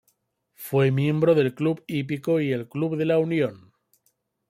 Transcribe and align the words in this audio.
Fue 0.55 0.89
miembro 0.89 1.35
del 1.35 1.53
Club 1.53 1.83
Hípico 1.85 2.39
y 2.41 2.51
el 2.53 2.67
Club 2.67 2.97
de 2.97 3.05
la 3.05 3.19
Unión. 3.19 3.71